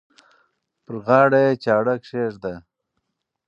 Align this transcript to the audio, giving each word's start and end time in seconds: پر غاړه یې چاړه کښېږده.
پر 0.83 0.95
غاړه 1.05 1.39
یې 1.45 1.53
چاړه 1.63 1.95
کښېږده. 2.03 2.53